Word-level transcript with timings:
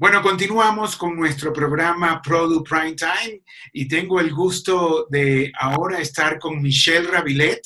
Bueno, 0.00 0.22
continuamos 0.22 0.96
con 0.96 1.16
nuestro 1.16 1.52
programa 1.52 2.22
Product 2.22 2.68
Prime 2.68 2.94
Time 2.94 3.42
y 3.72 3.88
tengo 3.88 4.20
el 4.20 4.32
gusto 4.32 5.08
de 5.10 5.50
ahora 5.58 5.98
estar 5.98 6.38
con 6.38 6.62
Michelle 6.62 7.08
Rabilet 7.08 7.60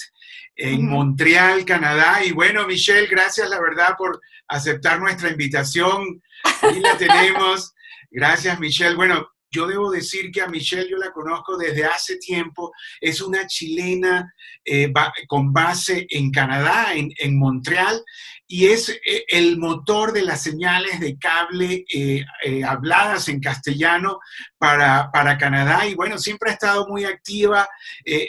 en 0.57 0.89
Montreal, 0.89 1.67
Canadá. 1.67 2.25
Y 2.25 2.33
bueno, 2.33 2.67
Michelle, 2.67 3.07
gracias 3.07 3.51
la 3.51 3.61
verdad 3.61 3.97
por 3.99 4.19
aceptar 4.49 4.99
nuestra 4.99 5.29
invitación. 5.29 6.23
Aquí 6.63 6.81
la 6.81 6.97
tenemos. 6.97 7.75
Gracias, 8.11 8.59
Michelle. 8.59 8.95
Bueno, 8.97 9.29
yo 9.53 9.67
debo 9.67 9.91
decir 9.91 10.33
que 10.33 10.41
a 10.41 10.49
Michelle 10.49 10.89
yo 10.89 10.97
la 10.97 11.13
conozco 11.13 11.57
desde 11.59 11.85
hace 11.85 12.17
tiempo. 12.17 12.73
Es 13.01 13.21
una 13.21 13.47
chilena 13.47 14.35
eh, 14.65 14.93
con 15.29 15.53
base 15.53 16.07
en 16.09 16.31
Canadá, 16.31 16.95
en, 16.95 17.11
en, 17.19 17.39
Montreal, 17.39 18.03
y 18.47 18.69
es 18.69 18.89
eh, 18.89 19.25
el 19.29 19.59
motor 19.59 20.13
de 20.13 20.23
las 20.23 20.43
señales 20.43 21.01
de 21.01 21.19
cable 21.19 21.85
eh, 21.93 22.25
habladas 22.65 23.29
en 23.29 23.41
castellano 23.41 24.19
para, 24.57 25.11
para, 25.13 25.37
Canadá. 25.37 25.87
Y 25.87 25.95
bueno, 25.95 26.17
siempre 26.17 26.51
ha 26.51 26.55
estado 26.55 26.89
muy 26.89 27.05
activa, 27.05 27.69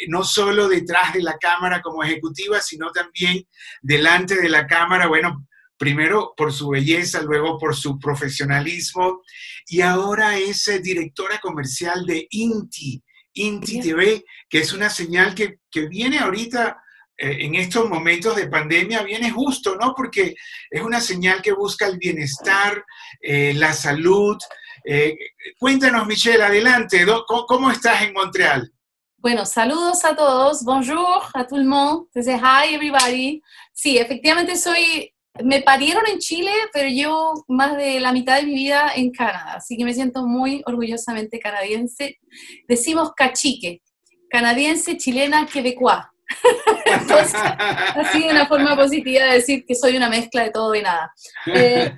no 0.07 0.23
solo 0.23 0.67
detrás 0.67 1.13
de 1.13 1.23
la 1.23 1.37
cámara 1.37 1.81
como 1.81 2.03
ejecutiva, 2.03 2.59
sino 2.59 2.91
también 2.91 3.47
delante 3.81 4.35
de 4.35 4.49
la 4.49 4.67
cámara. 4.67 5.07
Bueno, 5.07 5.47
primero 5.83 6.33
por 6.37 6.53
su 6.53 6.69
belleza, 6.69 7.21
luego 7.21 7.57
por 7.59 7.75
su 7.75 7.99
profesionalismo 7.99 9.21
y 9.67 9.81
ahora 9.81 10.37
es 10.37 10.65
eh, 10.69 10.79
directora 10.79 11.39
comercial 11.39 12.05
de 12.05 12.25
Inti, 12.29 13.03
Inti 13.33 13.81
TV, 13.81 14.23
que 14.47 14.59
es 14.59 14.71
una 14.71 14.89
señal 14.89 15.35
que, 15.35 15.57
viene 15.89 16.19
ahorita 16.19 16.77
eh, 17.17 17.35
en 17.41 17.55
estos 17.55 17.89
momentos 17.89 18.37
de 18.37 18.47
pandemia, 18.47 19.03
viene 19.03 19.29
justo, 19.29 19.75
¿no? 19.75 19.93
Porque 19.93 20.35
es 20.71 20.81
una 20.81 21.01
señal 21.01 21.41
que 21.41 21.51
busca 21.51 21.85
el 21.85 21.97
bienestar, 21.97 22.81
eh, 23.19 23.53
la 23.53 23.73
salud. 23.73 24.37
cuéntanos, 25.59 26.07
Michelle, 26.07 26.43
adelante, 26.43 27.05
¿cómo, 27.27 27.71
estás 27.71 28.03
en 28.03 28.13
Montreal? 28.13 28.71
Bueno, 29.17 29.45
saludos 29.45 30.05
a 30.05 30.15
todos, 30.15 30.63
bonjour 30.63 31.23
a 31.33 31.45
todo 31.45 31.59
el 31.59 31.65
mundo, 31.65 32.07
hi 32.15 32.73
everybody. 32.73 33.41
Sí, 33.73 33.97
efectivamente 33.97 34.55
soy 34.55 35.12
me 35.41 35.61
parieron 35.61 36.03
en 36.07 36.19
Chile, 36.19 36.51
pero 36.71 36.89
llevo 36.89 37.45
más 37.47 37.75
de 37.75 37.99
la 37.99 38.11
mitad 38.11 38.37
de 38.37 38.45
mi 38.45 38.53
vida 38.53 38.91
en 38.95 39.11
Canadá, 39.11 39.55
así 39.55 39.77
que 39.77 39.85
me 39.85 39.93
siento 39.93 40.25
muy 40.27 40.61
orgullosamente 40.65 41.39
canadiense. 41.39 42.19
Decimos 42.67 43.13
cachique, 43.15 43.81
canadiense, 44.29 44.97
chilena, 44.97 45.45
quebecois. 45.45 46.03
Entonces, 46.85 47.33
así 47.35 48.23
una 48.29 48.45
forma 48.47 48.75
positiva 48.75 49.25
de 49.25 49.33
decir 49.35 49.65
que 49.65 49.75
soy 49.75 49.97
una 49.97 50.09
mezcla 50.09 50.43
de 50.43 50.51
todo 50.51 50.73
y 50.75 50.81
nada. 50.81 51.11
Eh, 51.47 51.91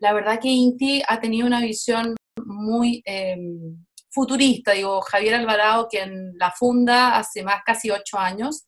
la 0.00 0.12
verdad 0.12 0.38
que 0.40 0.48
Inti 0.48 1.02
ha 1.06 1.20
tenido 1.20 1.46
una 1.46 1.60
visión 1.60 2.16
muy 2.44 3.02
em, 3.04 3.84
futurista, 4.10 4.72
digo, 4.72 5.00
Javier 5.02 5.34
Alvarado, 5.34 5.86
quien 5.88 6.32
la 6.36 6.50
funda 6.50 7.16
hace 7.16 7.42
más 7.42 7.60
casi 7.64 7.90
ocho 7.90 8.18
años, 8.18 8.64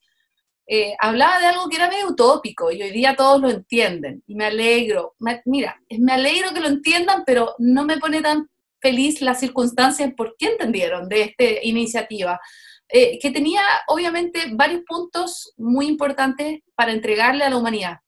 eh, 0.74 0.96
hablaba 0.98 1.38
de 1.38 1.48
algo 1.48 1.68
que 1.68 1.76
era 1.76 1.86
medio 1.86 2.08
utópico 2.08 2.72
y 2.72 2.80
hoy 2.80 2.92
día 2.92 3.14
todos 3.14 3.38
lo 3.42 3.50
entienden 3.50 4.22
y 4.26 4.34
me 4.34 4.46
alegro. 4.46 5.14
mira, 5.44 5.78
me 5.98 6.12
alegro 6.14 6.54
que 6.54 6.60
lo 6.60 6.68
entiendan, 6.68 7.24
pero 7.26 7.54
no 7.58 7.84
me 7.84 7.98
pone 7.98 8.22
tan 8.22 8.48
feliz 8.80 9.20
las 9.20 9.38
circunstancias 9.38 10.14
por 10.16 10.34
qué 10.38 10.46
entendieron 10.46 11.10
de 11.10 11.24
esta 11.24 11.44
iniciativa, 11.62 12.40
eh, 12.88 13.18
que 13.18 13.30
tenía 13.30 13.60
obviamente 13.86 14.46
varios 14.54 14.80
puntos 14.88 15.52
muy 15.58 15.88
importantes 15.88 16.60
para 16.74 16.92
entregarle 16.92 17.44
a 17.44 17.50
la 17.50 17.58
humanidad. 17.58 17.98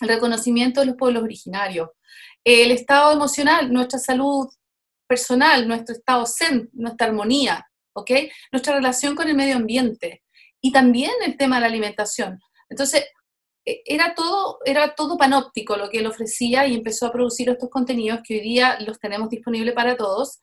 El 0.00 0.06
reconocimiento 0.06 0.78
de 0.78 0.86
los 0.86 0.96
pueblos 0.96 1.24
originarios, 1.24 1.88
el 2.44 2.70
estado 2.70 3.12
emocional, 3.12 3.72
nuestra 3.72 3.98
salud 3.98 4.46
personal, 5.08 5.66
nuestro 5.66 5.96
estado 5.96 6.24
zen, 6.26 6.70
nuestra 6.74 7.08
armonía, 7.08 7.68
¿ok? 7.92 8.12
Nuestra 8.52 8.74
relación 8.74 9.16
con 9.16 9.28
el 9.28 9.34
medio 9.34 9.56
ambiente, 9.56 10.22
y 10.60 10.72
también 10.72 11.12
el 11.24 11.36
tema 11.36 11.56
de 11.56 11.60
la 11.62 11.66
alimentación. 11.68 12.40
Entonces, 12.68 13.04
e, 13.64 13.82
era 13.84 14.14
todo, 14.14 14.58
era 14.64 14.94
todo 14.94 15.16
panóptico 15.16 15.76
lo 15.76 15.88
que 15.88 15.98
él 15.98 16.06
ofrecía 16.06 16.66
y 16.66 16.74
empezó 16.74 17.06
a 17.06 17.12
producir 17.12 17.48
estos 17.48 17.70
contenidos 17.70 18.20
que 18.24 18.34
hoy 18.34 18.40
día 18.40 18.78
los 18.80 18.98
tenemos 18.98 19.28
disponibles 19.28 19.74
para 19.74 19.96
todos. 19.96 20.40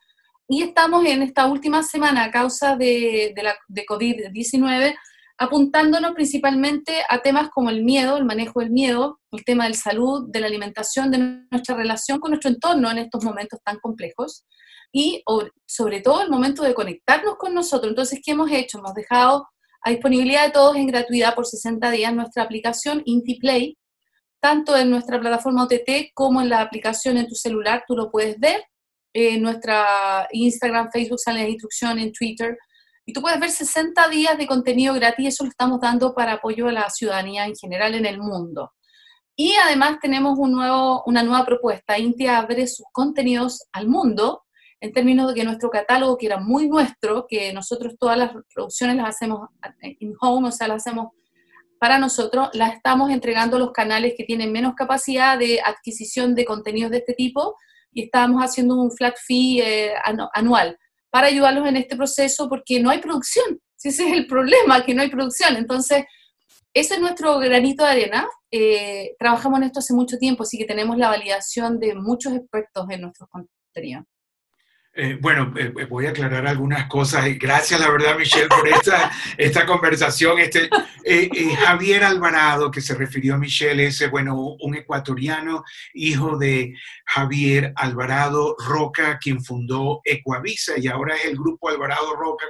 Y 0.48 0.62
estamos 0.62 1.06
en 1.06 1.24
esta 1.24 1.48
última 1.48 1.82
semana, 1.82 2.26
a 2.26 2.32
causa 2.32 2.76
de, 2.76 3.34
de, 3.36 3.44
la, 3.44 3.58
de 3.68 3.86
COVID-19, 3.86 4.96
apuntándonos 5.38 6.14
principalmente 6.14 7.02
a 7.10 7.22
temas 7.22 7.50
como 7.50 7.70
el 7.70 7.84
miedo, 7.84 8.16
el 8.18 8.26
manejo 8.26 8.60
del 8.60 8.70
miedo, 8.70 9.20
el 9.32 9.44
tema 9.44 9.66
de 9.66 9.72
la 9.72 9.76
salud, 9.76 10.30
de 10.30 10.40
la 10.40 10.48
alimentación, 10.48 11.12
de 11.12 11.46
nuestra 11.52 11.76
relación 11.76 12.20
con 12.20 12.32
nuestro 12.32 12.52
entorno 12.52 12.90
en 12.92 13.00
estos 13.00 13.24
momentos 13.24 13.60
tan 13.64 13.80
complejos 13.80 14.46
y 14.92 15.22
sobre 15.66 16.00
todo 16.00 16.22
el 16.22 16.30
momento 16.30 16.64
de 16.64 16.74
conectarnos 16.74 17.36
con 17.36 17.54
nosotros. 17.54 17.90
Entonces, 17.90 18.22
¿qué 18.24 18.32
hemos 18.32 18.50
hecho? 18.50 18.78
Hemos 18.78 18.94
dejado 18.94 19.46
a 19.86 19.92
disponibilidad 19.92 20.48
de 20.48 20.52
todos 20.52 20.76
en 20.78 20.88
gratuidad 20.88 21.36
por 21.36 21.46
60 21.46 21.92
días 21.92 22.12
nuestra 22.12 22.42
aplicación 22.42 23.04
IntiPlay, 23.06 23.78
tanto 24.40 24.76
en 24.76 24.90
nuestra 24.90 25.20
plataforma 25.20 25.64
OTT 25.64 26.12
como 26.16 26.42
en 26.42 26.50
la 26.50 26.62
aplicación 26.62 27.18
en 27.18 27.28
tu 27.28 27.36
celular, 27.36 27.84
tú 27.88 27.96
lo 27.96 28.10
puedes 28.10 28.40
ver. 28.40 28.64
En 29.14 29.44
nuestra 29.44 30.28
Instagram, 30.32 30.90
Facebook 30.92 31.20
sale 31.20 31.44
la 31.44 31.50
instrucción, 31.50 32.00
en 32.00 32.12
Twitter. 32.12 32.58
Y 33.06 33.14
tú 33.14 33.22
puedes 33.22 33.40
ver 33.40 33.52
60 33.52 34.10
días 34.10 34.36
de 34.40 34.48
contenido 34.48 34.96
gratis, 34.96 35.28
eso 35.28 35.44
lo 35.44 35.52
estamos 35.52 35.80
dando 35.80 36.16
para 36.16 36.34
apoyo 36.34 36.68
a 36.68 36.72
la 36.72 36.90
ciudadanía 36.90 37.46
en 37.46 37.56
general 37.56 37.94
en 37.94 38.08
el 38.08 38.18
mundo. 38.18 38.74
Y 39.36 39.54
además 39.54 40.00
tenemos 40.02 40.36
una 40.40 41.22
nueva 41.24 41.46
propuesta. 41.46 42.00
Inti 42.00 42.26
abre 42.26 42.66
sus 42.66 42.88
contenidos 42.92 43.68
al 43.72 43.88
mundo 43.88 44.45
en 44.86 44.94
términos 44.94 45.28
de 45.28 45.34
que 45.34 45.44
nuestro 45.44 45.70
catálogo, 45.70 46.18
que 46.18 46.28
era 46.28 46.40
muy 46.40 46.70
nuestro, 46.70 47.26
que 47.28 47.52
nosotros 47.52 47.96
todas 48.00 48.18
las 48.18 48.32
producciones 48.54 48.96
las 48.98 49.10
hacemos 49.10 49.50
in 50.00 50.14
home, 50.22 50.50
o 50.50 50.52
sea, 50.52 50.68
las 50.68 50.86
hacemos 50.86 51.10
para 51.80 51.98
nosotros, 51.98 52.50
las 52.54 52.76
estamos 52.76 53.10
entregando 53.10 53.58
a 53.58 53.60
los 53.60 53.72
canales 53.72 54.14
que 54.16 54.24
tienen 54.24 54.52
menos 54.52 54.76
capacidad 54.76 55.38
de 55.38 55.60
adquisición 55.60 56.36
de 56.36 56.46
contenidos 56.46 56.92
de 56.92 56.98
este 56.98 57.14
tipo 57.14 57.56
y 57.92 58.04
estamos 58.04 58.42
haciendo 58.42 58.76
un 58.76 58.92
flat 58.92 59.16
fee 59.18 59.62
eh, 59.62 59.94
anual 60.34 60.78
para 61.10 61.28
ayudarlos 61.28 61.68
en 61.68 61.78
este 61.78 61.96
proceso 61.96 62.48
porque 62.48 62.80
no 62.80 62.92
hay 62.92 63.00
producción. 63.00 63.60
Ese 63.84 64.08
es 64.08 64.14
el 64.14 64.28
problema, 64.28 64.84
que 64.86 64.94
no 64.94 65.02
hay 65.02 65.10
producción. 65.10 65.56
Entonces, 65.58 66.06
ese 66.74 66.96
es 66.96 67.00
nuestro 67.00 67.38
granito 67.40 67.84
de 67.84 67.90
arena. 67.90 68.28
Eh, 68.52 69.16
trabajamos 69.18 69.60
en 69.60 69.66
esto 69.66 69.80
hace 69.80 69.94
mucho 69.94 70.18
tiempo, 70.18 70.44
así 70.44 70.58
que 70.58 70.66
tenemos 70.66 70.98
la 70.98 71.10
validación 71.10 71.80
de 71.80 71.94
muchos 71.94 72.34
expertos 72.34 72.86
en 72.90 73.02
nuestros 73.02 73.30
contenidos. 73.30 74.06
Eh, 74.98 75.18
bueno, 75.20 75.54
eh, 75.58 75.74
eh, 75.78 75.86
voy 75.90 76.06
a 76.06 76.12
aclarar 76.12 76.48
algunas 76.48 76.88
cosas. 76.88 77.26
Gracias, 77.38 77.82
la 77.82 77.92
verdad, 77.92 78.18
Michelle, 78.18 78.48
por 78.48 78.66
esta, 78.66 79.12
esta 79.38 79.66
conversación. 79.66 80.40
Este, 80.40 80.70
Javier 81.58 82.06
Alvarado, 82.06 82.72
que 82.72 82.80
se 82.80 82.96
refirió 82.96 83.36
a 83.36 83.38
Michelle, 83.38 83.86
es 83.86 84.10
bueno, 84.10 84.56
un 84.62 84.76
ecuatoriano, 84.76 85.66
hijo 85.94 86.38
de 86.38 86.76
Javier 87.06 87.74
Alvarado 87.76 88.56
Roca, 88.66 89.20
quien 89.20 89.44
fundó 89.44 90.00
Ecuavisa, 90.06 90.74
y 90.78 90.88
ahora 90.88 91.16
es 91.16 91.26
el 91.26 91.36
grupo 91.36 91.68
Alvarado 91.68 92.16
Roca 92.16 92.46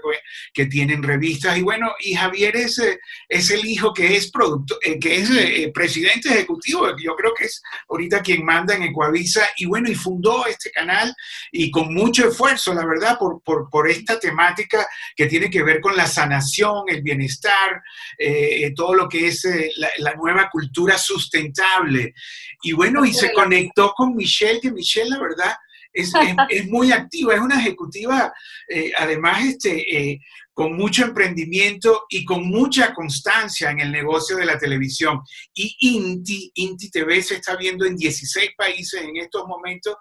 que 0.53 0.67
tienen 0.67 1.01
revistas. 1.01 1.57
Y 1.57 1.63
bueno, 1.63 1.93
y 1.99 2.13
Javier 2.13 2.55
es, 2.55 2.79
es 3.27 3.49
el 3.49 3.65
hijo 3.65 3.91
que 3.91 4.15
es, 4.15 4.29
producto, 4.29 4.77
que 5.01 5.15
es 5.15 5.71
presidente 5.73 6.29
ejecutivo, 6.29 6.95
yo 6.97 7.15
creo 7.15 7.33
que 7.33 7.45
es 7.45 7.61
ahorita 7.89 8.21
quien 8.21 8.45
manda 8.45 8.75
en 8.75 8.83
Ecuavisa, 8.83 9.41
y 9.57 9.65
bueno, 9.65 9.89
y 9.89 9.95
fundó 9.95 10.45
este 10.45 10.69
canal, 10.69 11.13
y 11.51 11.71
con 11.71 11.93
mucho 11.93 12.34
esfuerzo, 12.35 12.73
la 12.73 12.85
verdad, 12.85 13.17
por, 13.17 13.41
por, 13.69 13.89
esta 13.89 14.19
temática 14.19 14.85
que 15.15 15.27
tiene 15.27 15.49
que 15.49 15.63
ver 15.63 15.79
con 15.79 15.95
la 15.95 16.05
sanación, 16.05 16.83
el 16.87 17.01
bienestar, 17.01 17.81
eh, 18.17 18.73
todo 18.75 18.93
lo 18.93 19.07
que 19.07 19.27
es 19.27 19.45
eh, 19.45 19.71
la, 19.99 20.13
nueva 20.15 20.49
cultura 20.51 20.97
sustentable. 20.97 22.13
Y 22.61 22.73
bueno, 22.73 23.05
y 23.05 23.13
se 23.13 23.31
conectó 23.31 23.93
con 23.95 24.15
Michelle, 24.15 24.59
que 24.59 24.71
Michelle, 24.71 25.09
la 25.09 25.19
verdad, 25.19 25.53
es, 25.93 26.11
es, 26.49 26.67
muy 26.69 26.91
activa, 26.91 27.35
es 27.35 27.39
una 27.39 27.59
ejecutiva, 27.59 28.33
eh, 28.69 28.91
además, 28.97 29.45
este, 29.45 30.19
con 30.55 30.77
mucho 30.77 31.03
emprendimiento 31.03 32.05
y 32.09 32.23
con 32.23 32.47
mucha 32.47 32.93
constancia 32.93 33.71
en 33.71 33.81
el 33.81 33.91
negocio 33.91 34.37
de 34.37 34.45
la 34.45 34.57
televisión. 34.57 35.21
Y 35.53 35.75
Inti, 35.81 36.49
Inti 36.55 36.89
TV 36.89 37.21
se 37.21 37.35
está 37.35 37.57
viendo 37.57 37.85
en 37.85 37.97
16 37.97 38.51
países 38.57 39.01
en 39.01 39.17
estos 39.17 39.45
momentos 39.47 39.97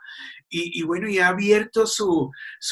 y, 0.48 0.82
bueno, 0.82 1.08
y 1.08 1.18
ha 1.18 1.28
abierto 1.28 1.86
su, 1.86 2.30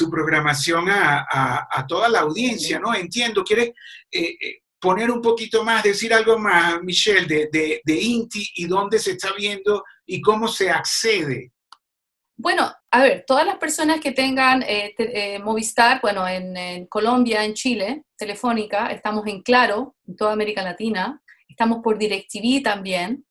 programación 0.09 0.85
a, 0.89 1.85
toda 1.87 2.09
la 2.09 2.21
audiencia, 2.21 2.79
¿no? 2.79 2.93
Entiendo, 2.93 3.43
¿quieres 3.43 3.69
eh, 4.11 4.37
eh, 4.39 4.61
poner 4.79 5.11
un 5.11 5.21
poquito 5.21 5.63
más, 5.63 5.83
decir 5.83 6.13
algo 6.13 6.37
más, 6.37 6.81
Michelle, 6.81 7.25
de, 7.51 7.81
de, 7.83 8.01
Inti 8.01 8.49
y 8.55 8.65
dónde 8.65 8.99
se 8.99 9.11
está 9.11 9.33
viendo 9.33 9.83
y 10.05 10.21
cómo 10.21 10.47
se 10.47 10.69
accede? 10.69 11.51
Bueno, 12.35 12.71
a 12.91 13.01
ver, 13.01 13.23
todas 13.27 13.45
las 13.45 13.57
personas 13.57 13.99
que 13.99 14.11
tengan 14.11 14.63
eh, 14.67 15.39
Movistar, 15.43 16.01
bueno, 16.01 16.27
en, 16.27 16.87
Colombia, 16.87 17.43
en 17.43 17.53
Chile, 17.53 18.03
Telefónica, 18.17 18.87
estamos 18.87 19.27
en 19.27 19.41
Claro, 19.41 19.95
en 20.07 20.15
toda 20.15 20.33
América 20.33 20.63
Latina, 20.63 21.21
estamos 21.47 21.79
por 21.83 21.97
DirecTV 21.97 22.63
también. 22.63 23.25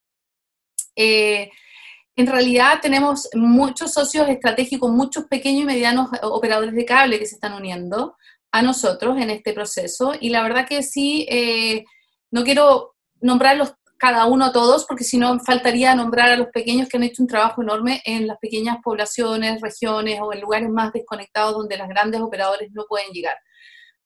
En 2.17 2.27
realidad 2.27 2.81
tenemos 2.83 3.29
muchos 3.35 3.93
socios 3.93 4.29
estratégicos, 4.29 4.91
muchos 4.91 5.25
pequeños 5.25 5.63
y 5.63 5.67
medianos 5.67 6.11
operadores 6.23 6.75
de 6.75 6.85
cable 6.85 7.19
que 7.19 7.27
se 7.27 7.37
están 7.37 7.55
uniendo 7.55 8.17
a 8.53 8.61
nosotros 8.61 9.17
en 9.19 9.31
este 9.31 9.55
proceso 9.55 10.13
y 10.21 10.29
la 10.29 10.43
verdad 10.43 10.67
que 10.69 10.83
sí, 10.83 11.27
eh, 11.31 11.85
no 12.31 12.45
quiero 12.45 12.95
nombrarlos 13.21 13.75
cada 14.03 14.27
uno 14.27 14.47
a 14.47 14.53
todos, 14.53 14.85
porque 14.85 15.05
si 15.05 15.17
no 15.17 15.39
faltaría 15.39 15.95
nombrar 15.95 16.31
a 16.31 16.37
los 16.37 16.49
pequeños 16.49 16.89
que 16.89 16.97
han 16.97 17.05
hecho 17.05 17.23
un 17.23 17.29
trabajo 17.29 17.63
enorme 17.63 18.03
en 18.05 18.27
las 18.27 18.37
pequeñas 18.39 18.79
poblaciones, 18.83 19.61
regiones 19.61 20.19
o 20.21 20.33
en 20.33 20.41
lugares 20.41 20.69
más 20.71 20.93
desconectados 20.93 21.55
donde 21.55 21.77
las 21.77 21.89
grandes 21.89 22.21
operadores 22.21 22.71
no 22.73 22.85
pueden 22.89 23.13
llegar. 23.13 23.37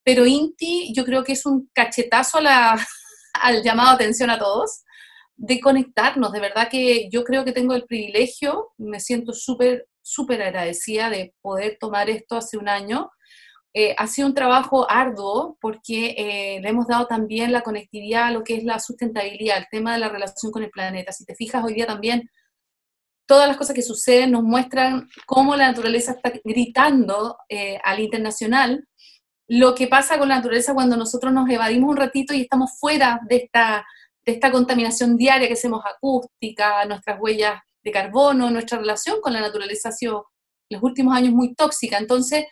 Pero 0.05 0.27
INTI 0.27 0.93
yo 0.95 1.03
creo 1.07 1.25
que 1.25 1.33
es 1.33 1.47
un 1.47 1.71
cachetazo 1.73 2.39
a 2.39 2.43
la, 2.43 2.87
al 3.41 3.63
llamado 3.63 3.89
atención 3.89 4.29
a 4.29 4.39
todos, 4.39 4.83
de 5.37 5.61
conectarnos. 5.61 6.33
De 6.33 6.41
verdad 6.41 6.69
que 6.71 7.09
yo 7.11 7.25
creo 7.25 7.45
que 7.45 7.53
tengo 7.53 7.75
el 7.75 7.85
privilegio, 7.85 8.73
me 8.79 9.01
siento 9.01 9.33
súper, 9.33 9.87
súper 10.03 10.43
agradecida 10.43 11.11
de 11.11 11.35
poder 11.41 11.77
tomar 11.79 12.11
esto 12.11 12.37
hace 12.37 12.57
un 12.57 12.69
año 12.69 13.11
eh, 13.79 13.95
ha 13.99 14.07
sido 14.07 14.29
un 14.29 14.33
trabajo 14.33 14.91
arduo 14.91 15.59
porque 15.61 16.15
eh, 16.17 16.61
le 16.63 16.69
hemos 16.71 16.87
dado 16.87 17.07
también 17.07 17.53
la 17.53 17.61
conectividad 17.61 18.29
a 18.29 18.31
lo 18.31 18.43
que 18.43 18.57
es 18.57 18.65
la 18.65 18.81
sustentabilidad, 18.81 19.59
el 19.59 19.67
tema 19.71 19.93
de 19.93 19.99
la 19.99 20.09
relación 20.09 20.51
con 20.51 20.63
el 20.63 20.71
planeta. 20.71 21.13
Si 21.13 21.27
te 21.27 21.35
fijas, 21.35 21.63
hoy 21.63 21.75
día 21.75 21.87
también 21.87 22.31
todas 23.27 23.47
las 23.47 23.59
cosas 23.59 23.77
que 23.77 23.83
suceden 23.83 24.31
nos 24.31 24.45
muestran 24.45 25.11
cómo 25.27 25.57
la 25.57 25.69
naturaleza 25.69 26.13
está 26.13 26.33
gritando 26.43 27.37
eh, 27.51 27.79
al 27.85 28.01
internacional 28.01 28.89
lo 29.47 29.75
que 29.75 29.89
pasa 29.89 30.19
con 30.19 30.31
la 30.31 30.37
naturaleza 30.37 30.73
cuando 30.73 30.97
nosotros 30.97 31.31
nos 31.35 31.47
evadimos 31.51 31.91
un 31.91 31.99
ratito 31.99 32.33
y 32.33 32.41
estamos 32.41 32.79
fuera 32.81 33.21
de 33.29 33.37
esta, 33.37 33.85
de 34.27 34.33
esta 34.33 34.51
contaminación 34.51 35.17
diaria 35.17 35.47
que 35.47 35.55
hacemos 35.55 35.83
acústica, 35.87 36.85
nuestras 36.85 37.19
huellas 37.21 37.61
de 37.83 37.93
carbono, 37.93 38.51
nuestra 38.51 38.79
relación 38.79 39.21
con 39.21 39.33
la 39.33 39.41
naturaleza 39.41 39.91
ha 39.91 39.93
sido 39.93 40.27
en 40.69 40.77
los 40.77 40.83
últimos 40.83 41.17
años 41.17 41.33
muy 41.33 41.55
tóxica. 41.55 41.99
Entonces, 41.99 42.45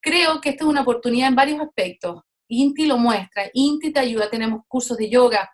creo 0.00 0.40
que 0.40 0.50
esta 0.50 0.64
es 0.64 0.70
una 0.70 0.82
oportunidad 0.82 1.28
en 1.28 1.34
varios 1.34 1.60
aspectos. 1.60 2.22
INTI 2.48 2.86
lo 2.86 2.96
muestra, 2.96 3.50
INTI 3.52 3.92
te 3.92 4.00
ayuda, 4.00 4.30
tenemos 4.30 4.62
cursos 4.68 4.96
de 4.96 5.10
yoga, 5.10 5.50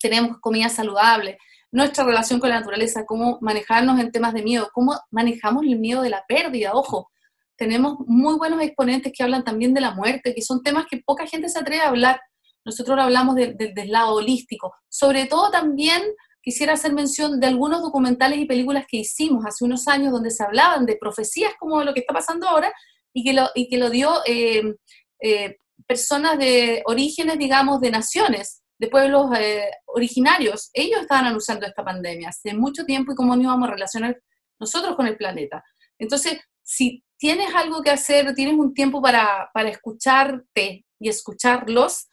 tenemos 0.00 0.38
comida 0.40 0.70
saludable, 0.70 1.38
nuestra 1.70 2.04
relación 2.04 2.40
con 2.40 2.48
la 2.48 2.58
naturaleza, 2.60 3.04
cómo 3.04 3.38
manejarnos 3.42 4.00
en 4.00 4.10
temas 4.10 4.32
de 4.32 4.42
miedo, 4.42 4.70
cómo 4.72 4.98
manejamos 5.10 5.64
el 5.64 5.78
miedo 5.78 6.02
de 6.02 6.10
la 6.10 6.24
pérdida, 6.26 6.72
ojo, 6.72 7.10
tenemos 7.56 7.98
muy 8.06 8.36
buenos 8.36 8.62
exponentes 8.62 9.12
que 9.14 9.22
hablan 9.22 9.44
también 9.44 9.74
de 9.74 9.80
la 9.80 9.92
muerte, 9.92 10.34
que 10.34 10.42
son 10.42 10.62
temas 10.62 10.86
que 10.86 11.02
poca 11.04 11.26
gente 11.26 11.48
se 11.48 11.58
atreve 11.58 11.82
a 11.82 11.88
hablar. 11.88 12.20
Nosotros 12.66 12.98
hablamos 12.98 13.36
del 13.36 13.90
lado 13.92 14.16
holístico. 14.16 14.74
Sobre 14.88 15.26
todo 15.26 15.52
también 15.52 16.02
quisiera 16.42 16.72
hacer 16.72 16.92
mención 16.92 17.38
de 17.38 17.46
algunos 17.46 17.80
documentales 17.80 18.40
y 18.40 18.44
películas 18.44 18.86
que 18.88 18.98
hicimos 18.98 19.46
hace 19.46 19.64
unos 19.64 19.86
años 19.86 20.12
donde 20.12 20.32
se 20.32 20.42
hablaban 20.42 20.84
de 20.84 20.96
profecías 20.96 21.52
como 21.60 21.82
lo 21.84 21.94
que 21.94 22.00
está 22.00 22.12
pasando 22.12 22.48
ahora 22.48 22.72
y 23.14 23.22
que 23.22 23.32
lo, 23.32 23.48
y 23.54 23.68
que 23.68 23.78
lo 23.78 23.88
dio 23.88 24.20
eh, 24.26 24.74
eh, 25.22 25.58
personas 25.86 26.38
de 26.38 26.82
orígenes, 26.86 27.38
digamos, 27.38 27.80
de 27.80 27.92
naciones, 27.92 28.62
de 28.78 28.88
pueblos 28.88 29.30
eh, 29.38 29.70
originarios. 29.86 30.70
Ellos 30.74 31.02
estaban 31.02 31.26
anunciando 31.26 31.66
esta 31.66 31.84
pandemia 31.84 32.30
hace 32.30 32.52
mucho 32.52 32.84
tiempo 32.84 33.12
y 33.12 33.14
cómo 33.14 33.36
nos 33.36 33.44
íbamos 33.44 33.68
a 33.68 33.72
relacionar 33.72 34.20
nosotros 34.58 34.96
con 34.96 35.06
el 35.06 35.16
planeta. 35.16 35.62
Entonces, 35.98 36.40
si 36.64 37.04
tienes 37.16 37.54
algo 37.54 37.80
que 37.82 37.90
hacer, 37.90 38.34
tienes 38.34 38.54
un 38.54 38.74
tiempo 38.74 39.00
para, 39.00 39.50
para 39.54 39.68
escucharte 39.68 40.84
y 40.98 41.08
escucharlos, 41.08 42.08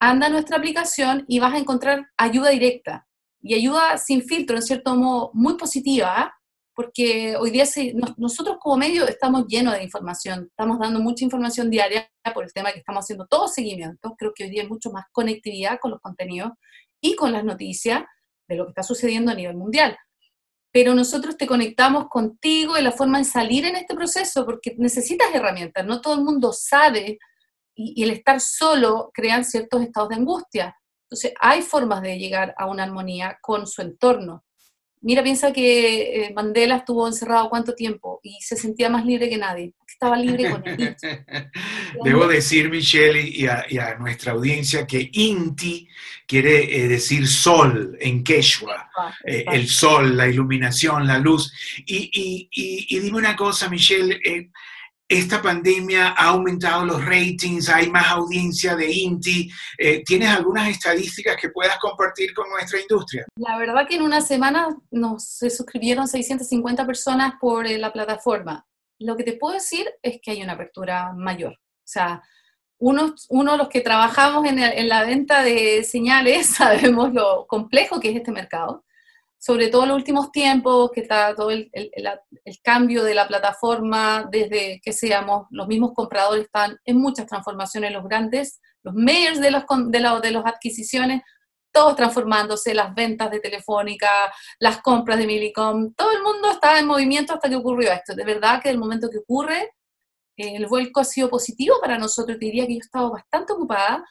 anda 0.00 0.26
a 0.26 0.30
nuestra 0.30 0.56
aplicación 0.56 1.24
y 1.28 1.38
vas 1.38 1.54
a 1.54 1.58
encontrar 1.58 2.06
ayuda 2.16 2.50
directa 2.50 3.06
y 3.40 3.54
ayuda 3.54 3.98
sin 3.98 4.22
filtro, 4.22 4.56
en 4.56 4.62
cierto 4.62 4.94
modo, 4.94 5.30
muy 5.34 5.56
positiva, 5.56 6.12
¿ah? 6.16 6.34
porque 6.74 7.34
hoy 7.36 7.50
día 7.50 7.64
nosotros 8.16 8.56
como 8.60 8.76
medio 8.76 9.06
estamos 9.06 9.46
llenos 9.48 9.74
de 9.74 9.82
información, 9.82 10.46
estamos 10.50 10.78
dando 10.78 11.00
mucha 11.00 11.24
información 11.24 11.70
diaria 11.70 12.08
por 12.32 12.44
el 12.44 12.52
tema 12.52 12.72
que 12.72 12.78
estamos 12.78 13.04
haciendo 13.04 13.26
todo 13.26 13.48
seguimiento, 13.48 14.14
creo 14.16 14.32
que 14.34 14.44
hoy 14.44 14.50
día 14.50 14.62
hay 14.62 14.68
mucho 14.68 14.90
más 14.90 15.06
conectividad 15.10 15.78
con 15.80 15.90
los 15.90 16.00
contenidos 16.00 16.52
y 17.00 17.16
con 17.16 17.32
las 17.32 17.44
noticias 17.44 18.04
de 18.48 18.56
lo 18.56 18.64
que 18.64 18.70
está 18.70 18.82
sucediendo 18.82 19.32
a 19.32 19.34
nivel 19.34 19.56
mundial. 19.56 19.96
Pero 20.72 20.94
nosotros 20.94 21.36
te 21.36 21.46
conectamos 21.46 22.08
contigo 22.08 22.78
y 22.78 22.82
la 22.82 22.92
forma 22.92 23.18
de 23.18 23.24
salir 23.24 23.64
en 23.64 23.76
este 23.76 23.94
proceso, 23.94 24.44
porque 24.44 24.74
necesitas 24.78 25.34
herramientas, 25.34 25.84
no 25.84 26.00
todo 26.00 26.14
el 26.14 26.22
mundo 26.22 26.52
sabe 26.52 27.18
y, 27.78 27.94
y 27.96 28.04
el 28.04 28.10
estar 28.10 28.40
solo 28.40 29.10
crea 29.14 29.42
ciertos 29.44 29.82
estados 29.82 30.10
de 30.10 30.16
angustia. 30.16 30.76
Entonces 31.04 31.32
hay 31.40 31.62
formas 31.62 32.02
de 32.02 32.18
llegar 32.18 32.54
a 32.58 32.66
una 32.66 32.82
armonía 32.82 33.38
con 33.40 33.66
su 33.66 33.80
entorno 33.80 34.44
Mira, 35.00 35.22
piensa 35.22 35.52
que 35.52 36.24
eh, 36.24 36.32
Mandela 36.34 36.76
estuvo 36.76 37.06
encerrado 37.06 37.48
cuánto 37.48 37.74
tiempo 37.74 38.18
y 38.22 38.38
se 38.40 38.56
sentía 38.56 38.90
más 38.90 39.04
libre 39.04 39.28
que 39.28 39.36
nadie, 39.36 39.72
estaba 39.86 40.16
libre 40.16 40.50
con 40.50 40.66
él. 40.66 40.96
Debo 42.04 42.26
decir, 42.26 42.68
Michelle, 42.68 43.20
y 43.20 43.46
a, 43.46 43.94
nuestra 43.98 44.32
audiencia, 44.32 44.86
que 44.86 45.08
Inti 45.12 45.88
quiere 46.26 46.76
eh, 46.76 46.88
decir 46.88 47.28
sol 47.28 47.96
en 48.00 48.24
Quechua, 48.24 48.90
eh, 49.24 49.44
el 49.52 49.68
sol, 49.68 50.16
la 50.16 50.26
iluminación, 50.26 51.06
la 51.06 51.18
luz. 51.18 51.52
Y, 51.86 52.48
y 52.50 52.98
dime 52.98 53.18
una 53.18 53.36
cosa, 53.36 53.68
Michelle, 53.68 54.20
esta 55.08 55.40
pandemia 55.40 56.08
ha 56.10 56.28
aumentado 56.28 56.84
los 56.84 57.04
ratings, 57.04 57.70
hay 57.70 57.90
más 57.90 58.08
audiencia 58.08 58.76
de 58.76 58.92
INTI. 58.92 59.50
Eh, 59.78 60.02
¿Tienes 60.04 60.28
algunas 60.28 60.68
estadísticas 60.68 61.36
que 61.40 61.48
puedas 61.48 61.78
compartir 61.78 62.34
con 62.34 62.48
nuestra 62.50 62.78
industria? 62.78 63.24
La 63.36 63.56
verdad 63.56 63.88
que 63.88 63.96
en 63.96 64.02
una 64.02 64.20
semana 64.20 64.68
nos 64.90 65.24
se 65.24 65.48
suscribieron 65.48 66.06
650 66.06 66.86
personas 66.86 67.34
por 67.40 67.66
eh, 67.66 67.78
la 67.78 67.90
plataforma. 67.90 68.66
Lo 68.98 69.16
que 69.16 69.24
te 69.24 69.32
puedo 69.32 69.54
decir 69.54 69.88
es 70.02 70.20
que 70.22 70.32
hay 70.32 70.42
una 70.42 70.52
apertura 70.52 71.12
mayor. 71.14 71.52
O 71.52 71.90
sea, 71.90 72.22
uno, 72.78 73.14
uno 73.30 73.56
los 73.56 73.68
que 73.68 73.80
trabajamos 73.80 74.44
en, 74.44 74.58
en 74.58 74.88
la 74.88 75.04
venta 75.04 75.42
de 75.42 75.84
señales 75.84 76.46
sabemos 76.54 77.14
lo 77.14 77.46
complejo 77.46 77.98
que 77.98 78.10
es 78.10 78.16
este 78.16 78.30
mercado 78.30 78.84
sobre 79.38 79.68
todo 79.68 79.84
en 79.84 79.88
los 79.90 79.96
últimos 79.98 80.32
tiempos, 80.32 80.90
que 80.92 81.02
está 81.02 81.34
todo 81.34 81.50
el, 81.50 81.70
el, 81.72 81.90
el, 81.94 82.60
cambio 82.62 83.04
de 83.04 83.14
la 83.14 83.28
plataforma, 83.28 84.28
desde 84.30 84.80
que 84.82 84.92
seamos, 84.92 85.46
los 85.50 85.68
mismos 85.68 85.92
compradores 85.94 86.46
están 86.46 86.76
en 86.84 86.98
muchas 86.98 87.26
transformaciones, 87.26 87.92
los 87.92 88.04
grandes, 88.04 88.60
los 88.82 88.94
mayors 88.94 89.40
de, 89.40 89.52
los, 89.52 89.62
de, 89.86 90.00
la, 90.00 90.20
de 90.20 90.30
las 90.32 90.44
adquisiciones, 90.44 91.22
todos 91.70 91.94
transformándose, 91.94 92.74
las 92.74 92.92
ventas 92.94 93.30
de 93.30 93.38
Telefónica, 93.38 94.10
las 94.58 94.82
compras 94.82 95.18
de 95.18 95.26
Milicom, 95.26 95.94
todo 95.94 96.10
el 96.10 96.22
mundo 96.22 96.50
estaba 96.50 96.80
en 96.80 96.86
movimiento 96.86 97.34
hasta 97.34 97.48
que 97.48 97.56
ocurrió 97.56 97.92
esto. 97.92 98.14
De 98.14 98.24
verdad 98.24 98.60
que 98.60 98.70
el 98.70 98.78
momento 98.78 99.08
que 99.08 99.18
ocurre, 99.18 99.72
el 100.36 100.66
vuelco 100.66 101.00
ha 101.00 101.04
sido 101.04 101.28
positivo 101.28 101.76
para 101.80 101.98
nosotros. 101.98 102.38
diría 102.38 102.66
que 102.66 102.74
yo 102.74 102.80
he 102.92 103.10
bastante 103.10 103.52
ocupada, 103.52 104.04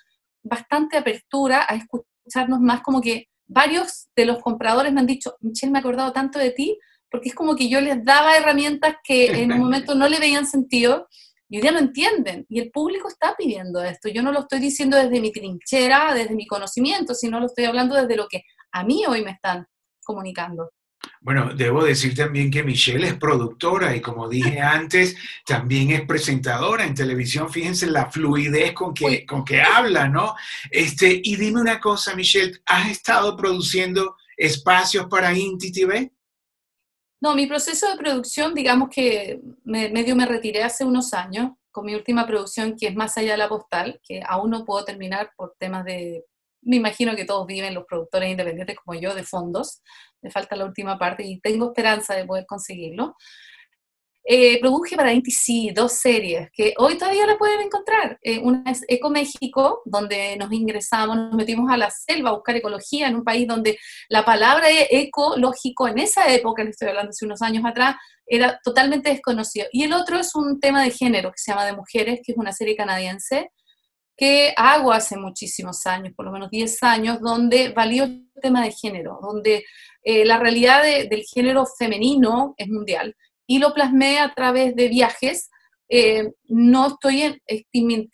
bastante 0.44 0.98
apertura 0.98 1.66
a 1.68 1.75
escucharnos 1.75 2.60
más 2.60 2.82
como 2.82 3.01
que 3.01 3.28
varios 3.48 4.08
de 4.16 4.25
los 4.25 4.39
compradores 4.39 4.94
me 4.94 5.00
han 5.00 5.08
dicho, 5.08 5.36
Michelle, 5.42 5.72
me 5.72 5.80
he 5.80 5.82
acordado 5.82 6.12
tanto 6.12 6.39
de 6.39 6.51
ti, 6.51 6.77
porque 7.10 7.30
es 7.30 7.36
como 7.36 7.56
que 7.56 7.70
yo 7.70 7.80
les 7.82 8.04
daba 8.04 8.36
herramientas 8.36 8.96
que 9.04 9.27
en 9.42 9.54
un 9.54 9.60
momento 9.60 9.96
no 9.96 10.10
le 10.10 10.20
veían 10.20 10.46
sentido 10.46 11.08
y 11.50 11.58
hoy 11.58 11.62
día 11.62 11.72
lo 11.72 11.80
entienden. 11.80 12.46
Y 12.50 12.60
el 12.60 12.72
público 12.72 13.08
está 13.08 13.36
pidiendo 13.38 13.82
esto. 13.82 14.10
Yo 14.10 14.22
no 14.22 14.32
lo 14.32 14.42
estoy 14.42 14.60
diciendo 14.60 14.98
desde 14.98 15.22
mi 15.22 15.32
trinchera, 15.32 16.13
desde 16.13 16.36
mi 16.36 16.46
conocimiento, 16.46 17.13
sino 17.13 17.39
lo 17.39 17.46
estoy 17.46 17.66
hablando 17.66 17.96
desde 17.96 18.18
lo 18.18 18.27
que 18.27 18.44
a 18.72 18.84
mí 18.84 19.06
hoy 19.08 19.24
me 19.24 19.32
están 19.32 19.66
comunicando. 20.04 20.72
Bueno, 21.22 21.54
debo 21.54 21.84
decir 21.84 22.16
también 22.16 22.50
que 22.52 22.64
Michelle 22.64 23.08
es 23.08 23.16
productora 23.16 23.96
y 23.96 24.02
como 24.02 24.30
dije 24.30 24.60
antes, 24.62 25.16
también 25.46 25.92
es 25.92 26.02
presentadora 26.06 26.86
en 26.86 26.96
televisión. 26.96 27.50
Fíjense 27.50 27.88
la 27.88 28.10
fluidez 28.10 28.74
con 28.74 28.94
que, 28.94 29.26
con 29.26 29.44
que 29.44 29.62
habla, 29.62 30.08
¿no? 30.08 30.36
Este, 30.72 31.22
y 31.24 31.36
dime 31.36 31.62
una 31.62 31.80
cosa, 31.80 32.16
Michelle, 32.16 32.60
¿has 32.66 32.90
estado 32.90 33.36
produciendo 33.36 34.16
espacios 34.36 35.08
para 35.08 35.34
Inti 35.34 35.72
TV? 35.72 36.12
No, 37.20 37.34
mi 37.34 37.48
proceso 37.48 37.90
de 37.90 37.98
producción, 37.98 38.54
digamos 38.54 38.90
que 38.90 39.42
medio 39.64 40.16
me 40.16 40.26
retiré 40.26 40.64
hace 40.64 40.86
unos 40.86 41.14
años 41.14 41.52
con 41.72 41.86
mi 41.86 41.96
última 41.96 42.26
producción, 42.26 42.76
que 42.76 42.88
es 42.88 42.96
Más 42.96 43.18
allá 43.18 43.32
de 43.32 43.38
la 43.38 43.50
postal, 43.50 44.00
que 44.08 44.22
aún 44.28 44.52
no 44.52 44.66
puedo 44.66 44.84
terminar 44.86 45.32
por 45.36 45.56
temas 45.60 45.86
de 45.86 46.26
me 46.68 46.76
imagino 46.76 47.16
que 47.16 47.26
todos 47.26 47.48
viven 47.48 47.74
los 47.74 47.86
productores 47.86 48.30
independientes 48.30 48.76
como 48.84 49.00
yo 49.00 49.16
de 49.16 49.24
fondos, 49.24 49.82
me 50.22 50.32
falta 50.32 50.56
la 50.56 50.66
última 50.66 50.98
parte 50.98 51.24
y 51.24 51.40
tengo 51.40 51.68
esperanza 51.68 52.16
de 52.16 52.26
poder 52.26 52.46
conseguirlo. 52.46 53.16
Eh, 54.30 54.60
produje 54.60 54.98
para 54.98 55.14
NTC 55.14 55.74
dos 55.74 55.94
series 55.94 56.50
que 56.52 56.74
hoy 56.80 56.98
todavía 56.98 57.26
la 57.26 57.38
pueden 57.38 57.62
encontrar. 57.62 58.20
Eh, 58.22 58.40
una 58.40 58.70
es 58.70 58.84
Eco 58.90 59.10
México, 59.10 59.82
donde 59.86 60.36
nos 60.36 60.52
ingresamos, 60.52 61.16
nos 61.16 61.34
metimos 61.34 61.72
a 61.72 61.78
la 61.78 61.90
selva 61.90 62.32
a 62.32 62.34
buscar 62.34 62.58
ecología 62.58 63.08
en 63.08 63.16
un 63.16 63.24
país 63.24 63.48
donde 63.48 63.80
la 64.10 64.26
palabra 64.26 64.68
ecológico 64.70 65.88
en 65.88 66.00
esa 66.00 66.30
época, 66.34 66.62
le 66.62 66.72
estoy 66.72 66.90
hablando 66.90 67.12
hace 67.12 67.24
unos 67.24 67.42
años 67.42 67.64
atrás, 67.66 67.96
era 68.26 68.60
totalmente 68.62 69.10
desconocido. 69.10 69.68
Y 69.72 69.84
el 69.84 69.94
otro 69.94 70.20
es 70.20 70.36
un 70.36 70.60
tema 70.60 70.84
de 70.84 70.92
género 70.92 71.32
que 71.32 71.38
se 71.38 71.52
llama 71.52 71.66
De 71.66 71.78
Mujeres, 71.78 72.20
que 72.22 72.34
es 72.34 72.38
una 72.38 72.52
serie 72.52 72.76
canadiense, 72.76 73.52
que 74.18 74.54
hago 74.58 74.92
hace 74.92 75.16
muchísimos 75.16 75.86
años, 75.86 76.14
por 76.16 76.26
lo 76.26 76.32
menos 76.32 76.50
10 76.50 76.84
años, 76.84 77.22
donde 77.22 77.70
valió 77.70 78.04
el 78.04 78.28
tema 78.42 78.64
de 78.64 78.72
género, 78.72 79.20
donde 79.22 79.64
eh, 80.10 80.24
la 80.24 80.40
realidad 80.40 80.84
del 80.84 81.24
género 81.24 81.66
femenino 81.78 82.54
es 82.56 82.70
mundial 82.70 83.14
y 83.46 83.60
lo 83.60 83.74
plasmé 83.74 84.20
a 84.20 84.34
través 84.34 84.74
de 84.74 84.88
viajes. 84.88 85.50
Eh, 85.90 86.30
no 86.46 86.88
estoy 86.88 87.42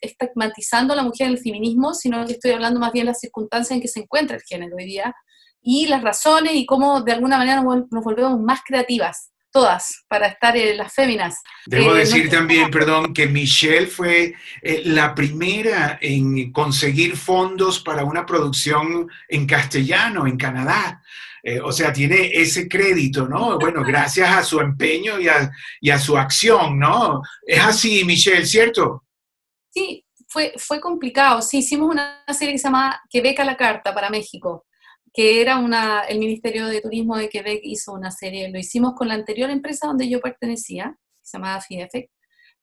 estigmatizando 0.01 0.93
a 0.93 0.95
la 0.95 1.03
mujer 1.03 1.27
en 1.27 1.33
el 1.33 1.39
feminismo, 1.39 1.93
sino 1.93 2.25
que 2.25 2.33
estoy 2.33 2.49
hablando 2.49 2.79
más 2.79 2.93
bien 2.93 3.05
de 3.05 3.11
las 3.11 3.19
circunstancias 3.19 3.75
en 3.75 3.81
que 3.81 3.87
se 3.87 3.99
encuentra 3.99 4.37
el 4.37 4.41
género 4.41 4.75
hoy 4.75 4.85
día 4.85 5.13
y 5.61 5.85
las 5.85 6.01
razones 6.01 6.55
y 6.55 6.65
cómo 6.65 7.01
de 7.01 7.11
alguna 7.11 7.37
manera 7.37 7.61
nos 7.61 8.03
volvemos 8.03 8.39
más 8.39 8.61
creativas 8.65 9.29
todas 9.51 10.03
para 10.07 10.25
estar 10.29 10.57
en 10.57 10.77
las 10.77 10.91
féminas. 10.91 11.43
Debo 11.67 11.95
eh, 11.95 11.99
decir 11.99 12.27
también, 12.27 12.71
perdón, 12.71 13.13
que 13.13 13.27
Michelle 13.27 13.85
fue 13.85 14.33
eh, 14.63 14.81
la 14.85 15.13
primera 15.13 15.99
en 16.01 16.51
conseguir 16.51 17.15
fondos 17.15 17.79
para 17.79 18.03
una 18.03 18.25
producción 18.25 19.07
en 19.29 19.45
castellano 19.45 20.25
en 20.25 20.37
Canadá. 20.37 21.03
Eh, 21.43 21.59
o 21.59 21.71
sea, 21.71 21.91
tiene 21.91 22.31
ese 22.31 22.69
crédito, 22.69 23.27
¿no? 23.27 23.59
Bueno, 23.59 23.83
gracias 23.83 24.29
a 24.29 24.43
su 24.43 24.59
empeño 24.61 25.19
y 25.19 25.27
a, 25.27 25.51
y 25.81 25.89
a 25.89 25.99
su 25.99 26.17
acción, 26.17 26.79
¿no? 26.79 27.21
Es 27.45 27.59
así, 27.59 28.05
Michelle, 28.05 28.45
¿cierto? 28.45 29.03
Sí, 29.69 30.05
fue, 30.29 30.53
fue 30.57 30.79
complicado. 30.79 31.41
Sí, 31.41 31.57
hicimos 31.57 31.89
una 31.91 32.23
serie 32.33 32.53
que 32.53 32.59
se 32.59 32.67
llama 32.67 33.01
Que 33.09 33.21
beca 33.21 33.43
la 33.43 33.57
carta 33.57 33.93
para 33.93 34.09
México 34.09 34.65
que 35.13 35.41
era 35.41 35.59
una, 35.59 36.01
el 36.01 36.17
Ministerio 36.17 36.65
de 36.65 36.81
Turismo 36.81 37.15
de 37.15 37.29
Quebec 37.29 37.61
hizo 37.63 37.93
una 37.93 38.09
serie, 38.09 38.49
lo 38.49 38.57
hicimos 38.57 38.93
con 38.95 39.07
la 39.07 39.13
anterior 39.13 39.49
empresa 39.51 39.85
donde 39.85 40.09
yo 40.09 40.19
pertenecía, 40.19 40.97
se 41.21 41.37
llamaba 41.37 41.61
FIEFEC. 41.61 42.09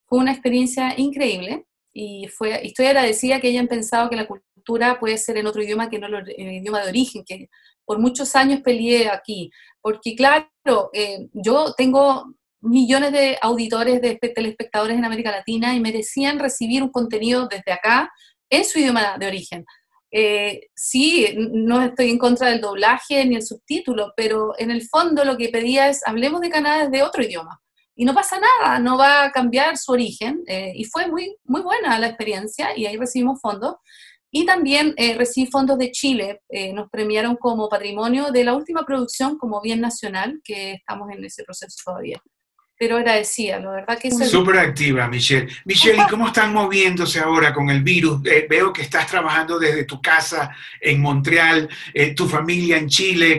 Fue 0.06 0.18
una 0.18 0.32
experiencia 0.32 0.94
increíble 0.98 1.66
y 1.92 2.26
fue, 2.26 2.66
estoy 2.66 2.86
agradecida 2.86 3.40
que 3.40 3.48
hayan 3.48 3.68
pensado 3.68 4.10
que 4.10 4.16
la 4.16 4.26
cultura 4.26 4.98
puede 4.98 5.16
ser 5.16 5.36
en 5.36 5.46
otro 5.46 5.62
idioma 5.62 5.88
que 5.88 6.00
no 6.00 6.08
el, 6.08 6.28
idioma 6.36 6.82
de 6.82 6.88
origen, 6.88 7.22
que 7.24 7.48
por 7.90 7.98
muchos 7.98 8.36
años 8.36 8.60
peleé 8.60 9.08
aquí, 9.08 9.50
porque 9.80 10.14
claro, 10.14 10.90
eh, 10.92 11.26
yo 11.32 11.74
tengo 11.76 12.36
millones 12.60 13.10
de 13.10 13.36
auditores, 13.42 14.00
de 14.00 14.14
telespectadores 14.14 14.96
en 14.96 15.04
América 15.04 15.32
Latina 15.32 15.74
y 15.74 15.80
merecían 15.80 16.38
recibir 16.38 16.84
un 16.84 16.92
contenido 16.92 17.48
desde 17.48 17.72
acá 17.72 18.08
en 18.48 18.64
su 18.64 18.78
idioma 18.78 19.18
de 19.18 19.26
origen. 19.26 19.64
Eh, 20.12 20.68
sí, 20.72 21.34
no 21.36 21.82
estoy 21.82 22.10
en 22.10 22.18
contra 22.18 22.50
del 22.50 22.60
doblaje 22.60 23.24
ni 23.24 23.34
el 23.34 23.42
subtítulo, 23.42 24.12
pero 24.16 24.52
en 24.56 24.70
el 24.70 24.82
fondo 24.86 25.24
lo 25.24 25.36
que 25.36 25.48
pedía 25.48 25.88
es 25.88 26.06
hablemos 26.06 26.42
de 26.42 26.50
Canadá 26.50 26.86
desde 26.86 27.02
otro 27.02 27.24
idioma. 27.24 27.60
Y 27.96 28.04
no 28.04 28.14
pasa 28.14 28.38
nada, 28.38 28.78
no 28.78 28.98
va 28.98 29.24
a 29.24 29.32
cambiar 29.32 29.76
su 29.76 29.90
origen. 29.90 30.44
Eh, 30.46 30.74
y 30.76 30.84
fue 30.84 31.08
muy, 31.08 31.36
muy 31.42 31.62
buena 31.62 31.98
la 31.98 32.06
experiencia 32.06 32.68
y 32.78 32.86
ahí 32.86 32.96
recibimos 32.96 33.40
fondos. 33.40 33.78
Y 34.30 34.46
también 34.46 34.94
eh, 34.96 35.14
recibí 35.16 35.50
fondos 35.50 35.78
de 35.78 35.90
Chile. 35.90 36.40
nos 36.74 36.88
premiaron 36.90 37.36
como 37.36 37.68
patrimonio 37.68 38.30
de 38.30 38.44
la 38.44 38.54
última 38.54 38.84
producción 38.84 39.38
como 39.38 39.60
bien 39.60 39.80
nacional, 39.80 40.40
que 40.44 40.72
estamos 40.72 41.10
en 41.10 41.24
ese 41.24 41.44
proceso 41.44 41.76
todavía 41.84 42.20
pero 42.80 42.96
agradecida, 42.96 43.60
la 43.60 43.72
verdad 43.72 43.98
que 43.98 44.08
es... 44.08 44.30
Súper 44.30 44.56
activa, 44.56 45.06
Michelle. 45.06 45.46
Michelle, 45.66 46.02
¿y 46.02 46.08
cómo 46.08 46.28
están 46.28 46.54
moviéndose 46.54 47.20
ahora 47.20 47.52
con 47.52 47.68
el 47.68 47.82
virus? 47.82 48.22
Eh, 48.24 48.46
veo 48.48 48.72
que 48.72 48.80
estás 48.80 49.06
trabajando 49.06 49.58
desde 49.58 49.84
tu 49.84 50.00
casa 50.00 50.56
en 50.80 51.02
Montreal, 51.02 51.68
eh, 51.92 52.14
tu 52.14 52.26
familia 52.26 52.78
en 52.78 52.88
Chile. 52.88 53.38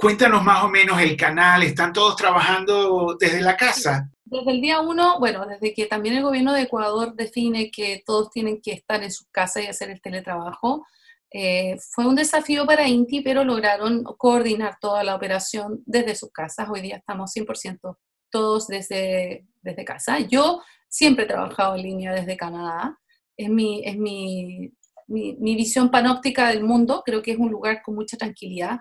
Cuéntanos 0.00 0.44
más 0.44 0.62
o 0.62 0.68
menos 0.68 1.00
el 1.00 1.16
canal, 1.16 1.64
¿están 1.64 1.92
todos 1.92 2.14
trabajando 2.14 3.16
desde 3.18 3.40
la 3.40 3.56
casa? 3.56 4.08
Desde 4.24 4.52
el 4.52 4.60
día 4.60 4.80
uno, 4.80 5.18
bueno, 5.18 5.44
desde 5.44 5.74
que 5.74 5.86
también 5.86 6.16
el 6.16 6.22
gobierno 6.22 6.52
de 6.52 6.62
Ecuador 6.62 7.16
define 7.16 7.72
que 7.72 8.04
todos 8.06 8.30
tienen 8.30 8.60
que 8.62 8.70
estar 8.74 9.02
en 9.02 9.10
sus 9.10 9.26
casas 9.32 9.64
y 9.64 9.66
hacer 9.66 9.90
el 9.90 10.00
teletrabajo, 10.00 10.86
eh, 11.32 11.76
fue 11.90 12.06
un 12.06 12.14
desafío 12.14 12.64
para 12.64 12.86
Inti, 12.86 13.22
pero 13.22 13.42
lograron 13.42 14.04
coordinar 14.04 14.78
toda 14.80 15.02
la 15.02 15.16
operación 15.16 15.82
desde 15.84 16.14
sus 16.14 16.30
casas. 16.30 16.68
Hoy 16.70 16.80
día 16.80 16.98
estamos 16.98 17.34
100% 17.34 17.98
todos 18.30 18.68
desde, 18.68 19.46
desde 19.62 19.84
casa. 19.84 20.20
Yo 20.20 20.62
siempre 20.88 21.24
he 21.24 21.28
trabajado 21.28 21.74
en 21.74 21.82
línea 21.82 22.12
desde 22.12 22.36
Canadá, 22.36 22.96
es, 23.36 23.50
mi, 23.50 23.82
es 23.84 23.96
mi, 23.96 24.72
mi, 25.08 25.56
visión 25.56 25.90
panóptica 25.90 26.50
del 26.50 26.62
mundo, 26.62 27.02
creo 27.04 27.20
que 27.20 27.32
es 27.32 27.38
un 27.38 27.50
lugar 27.50 27.82
con 27.82 27.96
mucha 27.96 28.16
tranquilidad. 28.16 28.78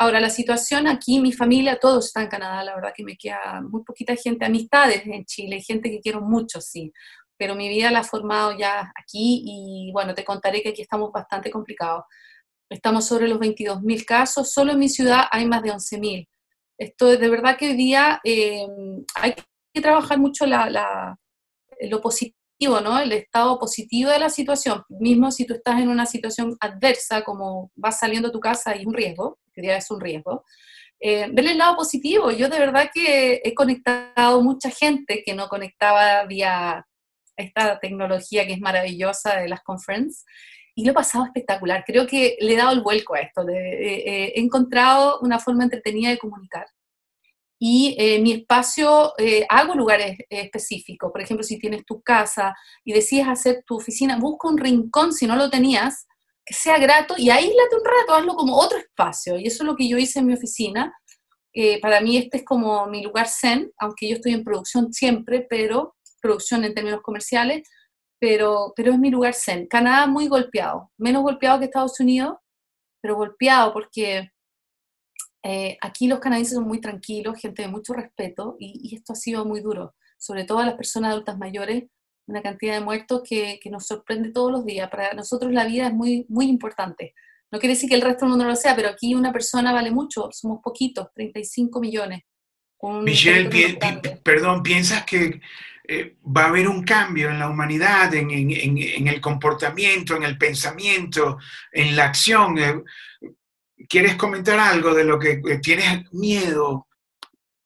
Ahora, 0.00 0.20
la 0.20 0.30
situación 0.30 0.86
aquí, 0.86 1.18
mi 1.18 1.32
familia, 1.32 1.80
todos 1.80 2.06
están 2.06 2.24
en 2.24 2.28
Canadá, 2.30 2.62
la 2.62 2.76
verdad 2.76 2.92
que 2.94 3.02
me 3.02 3.16
queda 3.16 3.60
muy 3.60 3.82
poquita 3.82 4.14
gente, 4.14 4.44
amistades 4.44 5.02
en 5.04 5.24
Chile, 5.24 5.60
gente 5.60 5.90
que 5.90 5.98
quiero 5.98 6.20
mucho, 6.20 6.60
sí, 6.60 6.92
pero 7.36 7.56
mi 7.56 7.68
vida 7.68 7.90
la 7.90 8.02
he 8.02 8.04
formado 8.04 8.56
ya 8.56 8.92
aquí 8.94 9.42
y 9.44 9.90
bueno, 9.92 10.14
te 10.14 10.24
contaré 10.24 10.62
que 10.62 10.68
aquí 10.68 10.82
estamos 10.82 11.10
bastante 11.10 11.50
complicados. 11.50 12.04
Estamos 12.70 13.08
sobre 13.08 13.26
los 13.26 13.40
22.000 13.40 14.04
casos, 14.04 14.52
solo 14.52 14.70
en 14.70 14.78
mi 14.78 14.88
ciudad 14.88 15.24
hay 15.32 15.46
más 15.46 15.64
de 15.64 15.72
11.000. 15.72 16.28
Esto 16.78 17.10
es 17.12 17.18
de 17.18 17.28
verdad 17.28 17.56
que 17.56 17.70
hoy 17.70 17.76
día 17.76 18.20
eh, 18.22 18.68
hay 19.16 19.34
que 19.74 19.80
trabajar 19.80 20.18
mucho 20.20 20.46
lo 20.46 22.00
positivo, 22.00 22.37
¿no? 22.60 22.98
El 22.98 23.12
estado 23.12 23.58
positivo 23.58 24.10
de 24.10 24.18
la 24.18 24.30
situación. 24.30 24.82
Mismo 24.88 25.30
si 25.30 25.46
tú 25.46 25.54
estás 25.54 25.80
en 25.80 25.88
una 25.88 26.06
situación 26.06 26.56
adversa, 26.60 27.22
como 27.22 27.70
vas 27.76 28.00
saliendo 28.00 28.28
de 28.28 28.32
tu 28.32 28.40
casa 28.40 28.76
y 28.76 28.84
un 28.84 28.94
riesgo, 28.94 29.38
que 29.52 29.62
ya 29.62 29.76
es 29.76 29.90
un 29.90 30.00
riesgo, 30.00 30.44
eh, 31.00 31.28
ver 31.32 31.46
el 31.46 31.58
lado 31.58 31.76
positivo. 31.76 32.30
Yo 32.32 32.48
de 32.48 32.58
verdad 32.58 32.90
que 32.92 33.40
he 33.44 33.54
conectado 33.54 34.42
mucha 34.42 34.70
gente 34.70 35.22
que 35.24 35.34
no 35.34 35.48
conectaba 35.48 36.24
vía 36.26 36.84
esta 37.36 37.78
tecnología 37.78 38.46
que 38.46 38.54
es 38.54 38.60
maravillosa 38.60 39.36
de 39.36 39.48
las 39.48 39.62
conferences 39.62 40.24
y 40.74 40.84
lo 40.84 40.90
he 40.90 40.94
pasado 40.94 41.24
espectacular. 41.24 41.84
Creo 41.86 42.06
que 42.06 42.36
le 42.40 42.54
he 42.54 42.56
dado 42.56 42.72
el 42.72 42.82
vuelco 42.82 43.14
a 43.14 43.20
esto. 43.20 43.46
he 43.48 44.38
encontrado 44.40 45.20
una 45.20 45.38
forma 45.38 45.64
entretenida 45.64 46.10
de 46.10 46.18
comunicar. 46.18 46.66
Y 47.58 47.96
eh, 47.98 48.20
mi 48.20 48.32
espacio, 48.32 49.12
eh, 49.18 49.44
hago 49.48 49.74
lugares 49.74 50.16
específicos. 50.30 51.10
Por 51.10 51.20
ejemplo, 51.20 51.42
si 51.42 51.58
tienes 51.58 51.84
tu 51.84 52.00
casa 52.02 52.54
y 52.84 52.92
decides 52.92 53.26
hacer 53.26 53.64
tu 53.66 53.76
oficina, 53.76 54.18
busca 54.18 54.48
un 54.48 54.58
rincón, 54.58 55.12
si 55.12 55.26
no 55.26 55.34
lo 55.34 55.50
tenías, 55.50 56.06
que 56.48 56.54
sea 56.54 56.78
grato 56.78 57.14
y 57.18 57.30
aíslate 57.30 57.76
un 57.76 57.84
rato, 57.84 58.14
hazlo 58.14 58.34
como 58.34 58.56
otro 58.56 58.78
espacio. 58.78 59.38
Y 59.38 59.46
eso 59.46 59.64
es 59.64 59.66
lo 59.66 59.76
que 59.76 59.88
yo 59.88 59.98
hice 59.98 60.20
en 60.20 60.26
mi 60.26 60.34
oficina. 60.34 60.94
Eh, 61.52 61.80
para 61.80 62.00
mí 62.00 62.16
este 62.16 62.38
es 62.38 62.44
como 62.44 62.86
mi 62.86 63.02
lugar 63.02 63.28
zen, 63.28 63.72
aunque 63.78 64.08
yo 64.08 64.14
estoy 64.14 64.32
en 64.32 64.44
producción 64.44 64.92
siempre, 64.92 65.46
pero 65.48 65.96
producción 66.22 66.64
en 66.64 66.74
términos 66.74 67.00
comerciales, 67.02 67.68
pero, 68.20 68.72
pero 68.76 68.92
es 68.92 68.98
mi 68.98 69.10
lugar 69.10 69.34
zen. 69.34 69.66
Canadá 69.66 70.06
muy 70.06 70.28
golpeado, 70.28 70.90
menos 70.96 71.22
golpeado 71.22 71.58
que 71.58 71.66
Estados 71.66 71.98
Unidos, 72.00 72.36
pero 73.02 73.16
golpeado 73.16 73.72
porque 73.72 74.30
eh, 75.42 75.76
aquí 75.80 76.08
los 76.08 76.18
canadienses 76.18 76.56
son 76.56 76.66
muy 76.66 76.80
tranquilos, 76.80 77.40
gente 77.40 77.62
de 77.62 77.68
mucho 77.68 77.94
respeto, 77.94 78.56
y, 78.58 78.94
esto 78.94 79.12
ha 79.12 79.16
sido 79.16 79.44
muy 79.44 79.60
duro, 79.60 79.94
sobre 80.18 80.44
todo 80.44 80.58
a 80.58 80.66
las 80.66 80.74
personas 80.74 81.12
adultas 81.12 81.38
mayores, 81.38 81.84
una 82.26 82.42
cantidad 82.42 82.74
de 82.74 82.84
muertos 82.84 83.22
que, 83.28 83.58
que, 83.62 83.70
nos 83.70 83.86
sorprende 83.86 84.30
todos 84.32 84.52
los 84.52 84.64
días. 84.64 84.90
Para 84.90 85.14
nosotros 85.14 85.52
la 85.52 85.64
vida 85.64 85.86
es 85.86 85.94
muy, 85.94 86.26
muy 86.28 86.46
importante. 86.46 87.14
No 87.50 87.58
quiere 87.58 87.74
decir 87.74 87.88
que 87.88 87.94
el 87.94 88.02
resto 88.02 88.26
del 88.26 88.30
mundo 88.30 88.44
no 88.44 88.50
lo 88.50 88.56
sea, 88.56 88.76
pero 88.76 88.88
aquí 88.88 89.14
una 89.14 89.32
persona 89.32 89.72
vale 89.72 89.90
mucho, 89.90 90.28
somos 90.32 90.60
poquitos, 90.62 91.08
35 91.14 91.80
millones. 91.80 92.22
Michelle, 93.02 93.78
perdón, 94.22 94.62
¿piensas 94.62 95.04
que 95.04 95.40
eh, 95.90 96.16
va 96.24 96.44
a 96.44 96.48
haber 96.48 96.68
un 96.68 96.84
cambio 96.84 97.30
en 97.30 97.38
la 97.38 97.48
humanidad, 97.48 98.12
en, 98.14 98.28
el 98.30 99.20
comportamiento, 99.22 100.14
en 100.16 100.22
el 100.22 100.36
pensamiento, 100.36 101.38
en 101.72 101.96
la 101.96 102.04
acción. 102.04 102.58
Eh, 102.58 102.82
¿Quieres 103.88 104.16
comentar 104.16 104.58
algo 104.58 104.94
de 104.94 105.04
lo 105.04 105.18
que 105.18 105.40
tienes 105.62 106.12
miedo? 106.12 106.86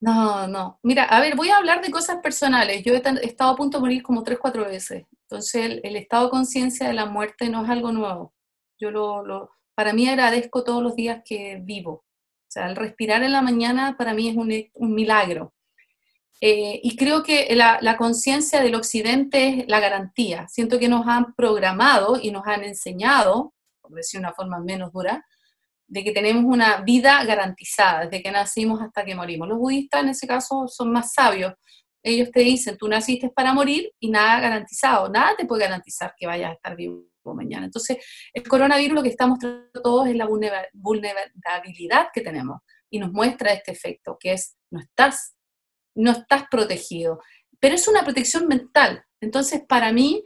No, 0.00 0.49
no. 0.49 0.81
Mira, 0.83 1.04
a 1.04 1.21
ver, 1.21 1.37
voy 1.37 1.50
a 1.50 1.57
hablar 1.57 1.81
de 1.81 1.90
cosas 1.90 2.19
personales. 2.23 2.83
Yo 2.85 2.92
he 2.92 3.02
estado 3.23 3.52
a 3.52 3.57
punto 3.57 3.78
de 3.78 3.83
morir 3.83 4.02
como 4.02 4.25
tres, 4.25 4.38
cuatro 4.40 4.64
veces. 4.64 5.04
Entonces, 5.28 5.81
el, 5.83 5.97
estado 5.97 6.25
de 6.25 6.31
conciencia 6.31 6.88
de 6.88 6.95
la 6.95 7.07
muerte 7.07 7.49
no 7.49 7.64
es 7.64 7.71
algo 7.71 7.92
nuevo. 7.92 8.35
Yo 8.78 8.90
lo, 8.90 9.50
para 9.75 9.92
mí 9.92 10.09
agradezco 10.09 10.64
todos 10.64 10.83
los 10.83 10.97
días 10.97 11.23
que 11.25 11.61
vivo. 11.62 11.92
O 11.92 12.50
sea, 12.50 12.66
el 12.69 12.76
respirar 12.76 13.23
en 13.23 13.33
la 13.33 13.42
mañana 13.42 13.97
para 13.97 14.12
mí 14.12 14.28
es 14.28 14.37
un 14.37 14.95
milagro. 14.95 15.54
Eh, 16.45 16.81
y 16.83 16.97
creo 16.97 17.23
que 17.23 17.54
la, 17.54 17.97
conciencia 17.97 18.61
del 18.61 18.75
occidente 18.75 19.61
es 19.61 19.69
la 19.69 19.78
garantía. 19.78 20.49
Siento 20.49 20.81
que 20.81 20.88
nos 20.88 21.07
han 21.07 21.35
programado 21.35 22.19
y 22.21 22.33
nos 22.33 22.45
han 22.49 22.64
enseñado, 22.64 23.54
por 23.81 23.92
decir 23.92 24.19
una 24.19 24.33
forma 24.33 24.59
menos 24.59 24.92
dura, 24.92 25.25
de 25.92 26.02
que 26.02 26.12
tenemos 26.12 26.44
una 26.46 26.80
vida 26.80 27.22
garantizada, 27.22 28.06
desde 28.06 28.22
que 28.22 28.30
nacimos 28.30 28.80
hasta 28.80 29.04
que 29.04 29.14
morimos. 29.14 29.46
Los 29.46 29.58
budistas 29.58 30.02
en 30.02 30.08
ese 30.08 30.26
caso 30.26 30.66
son 30.66 30.90
más 30.90 31.12
sabios. 31.12 31.52
Ellos 32.02 32.30
te 32.32 32.40
dicen, 32.40 32.78
tú 32.78 32.88
naciste 32.88 33.28
para 33.28 33.52
morir 33.52 33.92
y 34.00 34.11
nada 34.11 34.40
garantizado, 34.40 35.11
nada 35.11 35.37
te 35.37 35.44
puede 35.44 35.64
garantizar 35.64 36.14
que 36.16 36.26
vayas 36.26 36.50
a 36.50 36.54
estar 36.54 36.76
vivo 36.76 37.04
mañana. 37.34 37.66
Entonces, 37.66 37.99
el 38.32 38.42
coronavirus 38.49 38.94
lo 38.94 39.02
que 39.02 39.11
está 39.11 39.26
mostrando 39.26 39.68
todos 39.82 40.08
es 40.08 40.16
la 40.16 40.26
vulnerabilidad 40.72 42.08
que 42.11 42.22
tenemos 42.22 42.62
y 42.88 42.99
nos 42.99 43.12
muestra 43.12 43.52
este 43.52 43.72
efecto, 43.72 44.16
que 44.18 44.32
es, 44.32 44.56
no 44.70 44.80
estás 44.80 45.37
no 45.94 46.12
estás 46.12 46.44
protegido. 46.50 47.20
Pero 47.61 47.75
es 47.75 47.87
una 47.87 48.02
protección 48.02 48.49
mental. 48.49 49.04
Entonces, 49.20 49.61
para 49.68 49.92
mí, 49.92 50.25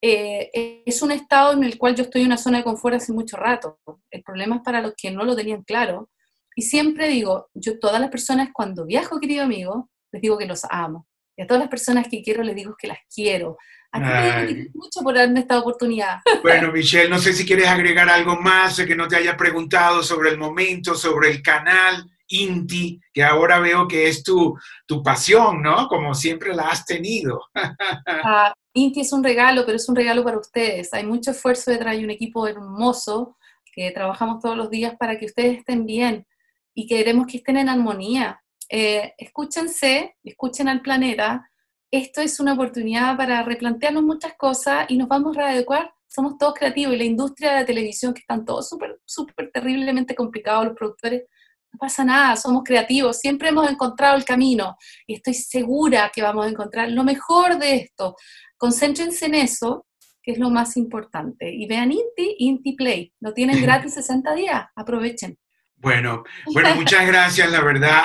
eh, 0.00 0.82
es 0.86 1.02
un 1.02 1.10
estado 1.10 1.52
en 1.52 1.64
el 1.64 1.76
cual 1.78 1.94
yo 1.94 2.04
estoy 2.04 2.22
en 2.22 2.28
una 2.28 2.38
zona 2.38 2.58
de 2.58 2.64
confort 2.64 2.96
hace 2.96 3.12
mucho 3.12 3.36
rato. 3.36 3.78
El 4.10 4.22
problema 4.22 4.56
es 4.56 4.62
para 4.62 4.80
los 4.80 4.94
que 4.96 5.10
no 5.10 5.24
lo 5.24 5.34
tenían 5.34 5.62
claro 5.62 6.08
Y 6.54 6.62
siempre 6.62 7.08
digo, 7.08 7.48
yo 7.54 7.78
todas 7.78 8.00
las 8.00 8.10
personas 8.10 8.50
cuando 8.52 8.86
viajo, 8.86 9.20
querido 9.20 9.44
amigo, 9.44 9.90
les 10.12 10.22
digo 10.22 10.38
que 10.38 10.46
los 10.46 10.64
amo. 10.70 11.06
Y 11.36 11.42
a 11.42 11.46
todas 11.46 11.60
las 11.60 11.70
personas 11.70 12.08
que 12.08 12.22
quiero 12.22 12.42
les 12.42 12.56
digo 12.56 12.74
que 12.78 12.88
las 12.88 12.98
quiero. 13.14 13.56
A 13.92 14.46
ti 14.46 14.68
mucho 14.74 15.00
por 15.02 15.14
darme 15.14 15.40
esta 15.40 15.58
oportunidad. 15.58 16.18
Bueno, 16.42 16.72
Michelle, 16.72 17.08
no 17.08 17.18
sé 17.18 17.32
si 17.32 17.46
quieres 17.46 17.68
agregar 17.68 18.08
algo 18.08 18.36
más, 18.36 18.76
que 18.76 18.96
no 18.96 19.08
te 19.08 19.16
haya 19.16 19.36
preguntado 19.36 20.02
sobre 20.02 20.30
el 20.30 20.38
momento, 20.38 20.94
sobre 20.94 21.30
el 21.30 21.42
canal 21.42 22.08
Inti, 22.28 23.00
que 23.12 23.22
ahora 23.22 23.58
veo 23.58 23.88
que 23.88 24.08
es 24.08 24.22
tu, 24.22 24.58
tu 24.86 25.02
pasión, 25.02 25.62
¿no? 25.62 25.88
Como 25.88 26.14
siempre 26.14 26.54
la 26.54 26.68
has 26.68 26.84
tenido. 26.84 27.40
Ah, 28.06 28.52
Inti 28.78 29.00
es 29.00 29.12
un 29.12 29.24
regalo, 29.24 29.64
pero 29.66 29.76
es 29.76 29.88
un 29.88 29.96
regalo 29.96 30.22
para 30.22 30.38
ustedes. 30.38 30.94
Hay 30.94 31.04
mucho 31.04 31.32
esfuerzo 31.32 31.70
detrás 31.70 31.96
y 31.96 32.04
un 32.04 32.10
equipo 32.10 32.46
hermoso 32.46 33.36
que 33.74 33.90
trabajamos 33.90 34.40
todos 34.40 34.56
los 34.56 34.70
días 34.70 34.94
para 34.96 35.18
que 35.18 35.26
ustedes 35.26 35.58
estén 35.58 35.84
bien 35.84 36.26
y 36.74 36.86
queremos 36.86 37.26
que 37.26 37.38
estén 37.38 37.56
en 37.56 37.68
armonía. 37.68 38.40
Eh, 38.68 39.14
escúchense, 39.18 40.16
escuchen 40.22 40.68
al 40.68 40.80
planeta. 40.80 41.50
Esto 41.90 42.20
es 42.20 42.38
una 42.38 42.52
oportunidad 42.52 43.16
para 43.16 43.42
replantearnos 43.42 44.04
muchas 44.04 44.34
cosas 44.36 44.86
y 44.88 44.96
nos 44.96 45.08
vamos 45.08 45.36
a 45.36 45.40
readecuar. 45.40 45.92
Somos 46.06 46.38
todos 46.38 46.54
creativos 46.54 46.94
y 46.94 46.98
la 46.98 47.04
industria 47.04 47.50
de 47.50 47.60
la 47.60 47.66
televisión, 47.66 48.14
que 48.14 48.20
están 48.20 48.44
todos 48.44 48.68
súper, 48.68 49.00
súper 49.04 49.50
terriblemente 49.52 50.14
complicados 50.14 50.66
los 50.66 50.76
productores, 50.76 51.24
no 51.72 51.78
pasa 51.78 52.04
nada, 52.04 52.36
somos 52.36 52.62
creativos, 52.64 53.18
siempre 53.18 53.48
hemos 53.48 53.70
encontrado 53.70 54.16
el 54.16 54.24
camino 54.24 54.76
y 55.06 55.14
estoy 55.14 55.34
segura 55.34 56.10
que 56.14 56.22
vamos 56.22 56.46
a 56.46 56.48
encontrar 56.48 56.90
lo 56.90 57.04
mejor 57.04 57.58
de 57.58 57.76
esto. 57.76 58.16
Concéntrense 58.56 59.26
en 59.26 59.34
eso, 59.34 59.86
que 60.22 60.32
es 60.32 60.38
lo 60.38 60.50
más 60.50 60.76
importante. 60.76 61.50
Y 61.52 61.66
vean 61.66 61.92
Inti, 61.92 62.36
Inti 62.38 62.72
Play, 62.72 63.12
lo 63.20 63.32
tienen 63.32 63.60
gratis 63.62 63.94
60 63.94 64.34
días, 64.34 64.66
aprovechen. 64.74 65.38
Bueno, 65.80 66.24
bueno, 66.46 66.74
muchas 66.74 67.06
gracias, 67.06 67.52
la 67.52 67.60
verdad, 67.60 68.02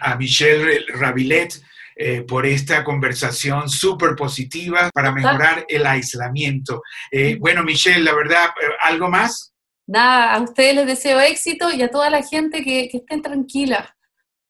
a, 0.00 0.16
Michelle 0.16 0.84
Rabilet 0.88 1.54
eh, 1.94 2.22
por 2.22 2.46
esta 2.46 2.82
conversación 2.82 3.68
súper 3.68 4.16
positiva 4.16 4.90
para 4.92 5.12
mejorar 5.12 5.64
el 5.68 5.86
aislamiento. 5.86 6.82
Eh, 7.12 7.36
bueno, 7.38 7.62
Michelle, 7.62 8.02
la 8.02 8.14
verdad, 8.14 8.46
eh, 8.60 8.66
¿algo 8.82 9.08
más? 9.08 9.51
Nada, 9.86 10.34
a 10.34 10.42
ustedes 10.42 10.74
les 10.74 10.86
deseo 10.86 11.20
éxito 11.20 11.70
y 11.70 11.82
a 11.82 11.90
toda 11.90 12.10
la 12.10 12.22
gente 12.22 12.62
que, 12.62 12.90
estén 12.92 13.22
tranquilas, 13.22 13.88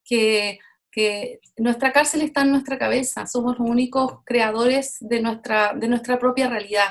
que, 0.03 0.59
nuestra 1.57 1.91
cárcel 1.91 2.21
está 2.21 2.41
en 2.41 2.51
nuestra 2.51 2.77
cabeza, 2.77 3.25
somos 3.25 3.57
los 3.57 3.67
únicos 3.67 4.19
creadores 4.25 4.97
de 4.99 5.21
nuestra, 5.21 5.73
de 5.73 5.87
nuestra 5.87 6.19
propia 6.19 6.47
realidad. 6.47 6.89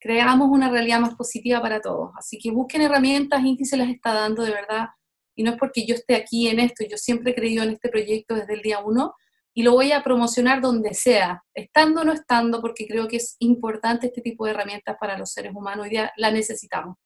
Creamos 0.00 0.48
una 0.50 0.68
realidad 0.70 0.98
más 0.98 1.14
positiva 1.14 1.62
para 1.62 1.80
todos. 1.80 2.10
Así 2.18 2.36
que 2.38 2.50
busquen 2.50 2.82
herramientas, 2.82 3.44
Inti 3.44 3.64
se 3.64 3.76
las 3.76 3.88
está 3.88 4.12
dando 4.12 4.42
de 4.42 4.50
verdad. 4.50 4.88
Y 5.36 5.44
no 5.44 5.52
es 5.52 5.56
porque 5.56 5.86
yo 5.86 5.94
esté 5.94 6.16
aquí 6.16 6.48
en 6.48 6.58
esto, 6.58 6.84
yo 6.84 6.96
siempre 6.96 7.30
he 7.30 7.34
creído 7.34 7.62
en 7.62 7.70
este 7.70 7.88
proyecto 7.88 8.34
desde 8.34 8.54
el 8.54 8.62
día 8.62 8.80
uno 8.80 9.14
y 9.54 9.62
lo 9.62 9.72
voy 9.72 9.92
a 9.92 10.02
promocionar 10.02 10.60
donde 10.60 10.94
sea, 10.94 11.44
estando 11.54 12.00
o 12.00 12.04
no 12.04 12.12
estando, 12.12 12.60
porque 12.60 12.88
creo 12.88 13.06
que 13.06 13.18
es 13.18 13.36
importante 13.38 14.08
este 14.08 14.20
tipo 14.20 14.44
de 14.44 14.50
herramientas 14.50 14.96
para 14.98 15.16
los 15.16 15.30
seres 15.30 15.52
humanos. 15.54 15.84
Hoy 15.84 15.90
día 15.90 16.12
la 16.16 16.32
necesitamos. 16.32 16.96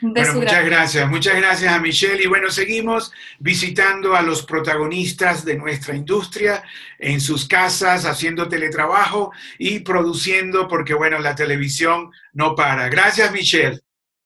Bueno, 0.00 0.34
muchas 0.34 0.64
gracias, 0.64 1.08
muchas 1.08 1.36
gracias 1.36 1.72
a 1.72 1.78
Michelle. 1.78 2.22
Y 2.22 2.26
bueno, 2.26 2.50
seguimos 2.50 3.12
visitando 3.38 4.14
a 4.14 4.22
los 4.22 4.42
protagonistas 4.44 5.44
de 5.44 5.56
nuestra 5.56 5.96
industria 5.96 6.62
en 6.98 7.20
sus 7.20 7.48
casas, 7.48 8.04
haciendo 8.04 8.48
teletrabajo 8.48 9.32
y 9.58 9.80
produciendo, 9.80 10.68
porque 10.68 10.94
bueno, 10.94 11.18
la 11.18 11.34
televisión 11.34 12.10
no 12.34 12.54
para. 12.54 12.88
Gracias, 12.88 13.32
Michelle. 13.32 13.80